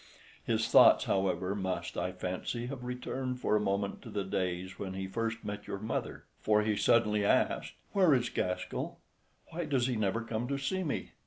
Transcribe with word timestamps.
His 0.43 0.67
thoughts, 0.67 1.03
however, 1.05 1.53
must, 1.53 1.95
I 1.95 2.11
fancy, 2.11 2.65
have 2.65 2.83
returned 2.83 3.39
for 3.39 3.55
a 3.55 3.59
moment 3.61 4.01
to 4.01 4.09
the 4.09 4.23
days 4.23 4.79
when 4.79 4.95
he 4.95 5.05
first 5.05 5.45
met 5.45 5.67
your 5.67 5.77
mother, 5.77 6.23
for 6.39 6.63
he 6.63 6.75
suddenly 6.75 7.23
asked, 7.23 7.73
"Where 7.93 8.11
is 8.15 8.29
Gaskell? 8.29 8.97
Why 9.51 9.65
does 9.65 9.85
he 9.85 9.95
never 9.95 10.21
come 10.21 10.47
to 10.47 10.57
see 10.57 10.81
me?" 10.83 11.11